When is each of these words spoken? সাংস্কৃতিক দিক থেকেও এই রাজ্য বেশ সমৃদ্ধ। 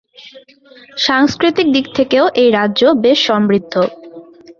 সাংস্কৃতিক 0.97 1.67
দিক 1.73 1.85
থেকেও 1.97 2.25
এই 2.35 2.49
রাজ্য 2.51 2.81
বেশ 3.03 3.19
সমৃদ্ধ। 3.27 3.73